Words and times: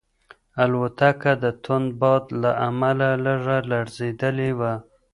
الوتکه 0.63 1.31
د 1.43 1.45
توند 1.63 1.89
باد 2.01 2.23
له 2.41 2.51
امله 2.69 3.09
لږه 3.25 3.57
لړزېدلې 3.69 4.51
وه. 4.59 4.73